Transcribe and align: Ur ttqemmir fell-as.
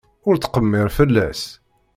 Ur 0.27 0.35
ttqemmir 0.37 0.89
fell-as. 0.97 1.41